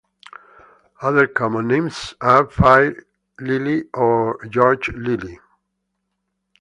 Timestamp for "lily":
3.39-3.83, 4.93-5.39